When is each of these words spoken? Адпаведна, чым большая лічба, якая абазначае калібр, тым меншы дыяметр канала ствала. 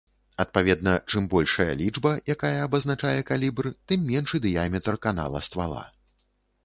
Адпаведна, 0.43 0.93
чым 1.11 1.27
большая 1.33 1.67
лічба, 1.81 2.13
якая 2.35 2.51
абазначае 2.67 3.19
калібр, 3.29 3.65
тым 3.93 4.09
меншы 4.15 4.37
дыяметр 4.47 4.93
канала 5.09 5.47
ствала. 5.51 5.89